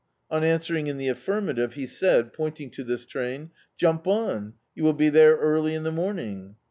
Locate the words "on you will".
4.07-4.93